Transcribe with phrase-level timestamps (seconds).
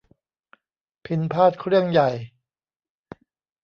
[1.05, 2.09] พิณพาทย์เครื่องใหญ่